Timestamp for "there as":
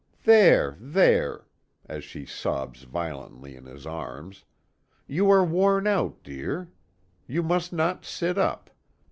0.79-2.03